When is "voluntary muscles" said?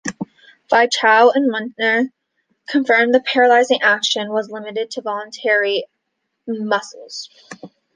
5.03-7.29